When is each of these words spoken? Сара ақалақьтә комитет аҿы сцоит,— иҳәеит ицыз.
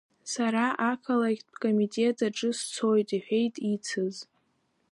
Сара 0.33 0.65
ақалақьтә 0.89 1.55
комитет 1.63 2.17
аҿы 2.27 2.49
сцоит,— 2.59 3.09
иҳәеит 3.17 3.55
ицыз. 3.73 4.15